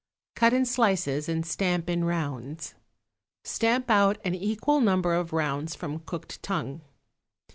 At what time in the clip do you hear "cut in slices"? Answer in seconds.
0.35-1.29